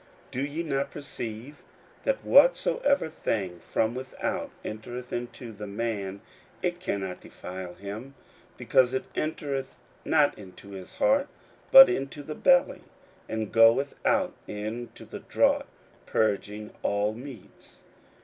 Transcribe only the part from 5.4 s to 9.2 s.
the man, it cannot defile him; 41:007:019 Because it